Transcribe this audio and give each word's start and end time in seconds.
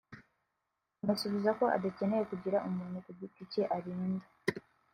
amusubiza 1.01 1.49
ko 1.59 1.65
adakeneye 1.75 2.23
kugira 2.31 2.57
umuntu 2.69 2.97
ku 3.05 3.11
giti 3.19 3.41
cye 3.51 3.61
arinda 3.75 4.27